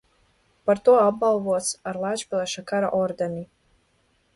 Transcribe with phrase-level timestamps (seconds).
[0.69, 3.49] Par to apbalvots ar Lāčplēša Kara ordeni.